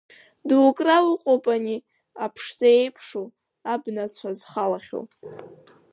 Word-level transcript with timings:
Дукра 0.47 0.97
уҟоуп 1.11 1.45
ани, 1.55 1.77
аԥшӡа 2.23 2.67
иеиԥшу, 2.73 3.25
абна 3.73 4.03
ацәа 4.05 4.31
зхалахьоу! 4.39 5.03